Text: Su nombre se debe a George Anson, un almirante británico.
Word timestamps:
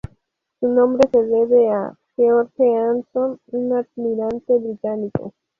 Su 0.59 0.67
nombre 0.67 1.07
se 1.13 1.21
debe 1.25 1.69
a 1.69 1.95
George 2.15 2.75
Anson, 2.75 3.37
un 3.51 3.73
almirante 3.73 4.57
británico. 4.57 5.35